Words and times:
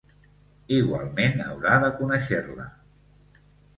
Igualment, 0.77 1.37
haurà 1.47 1.75
de 1.85 1.93
conèixer-la. 2.01 2.67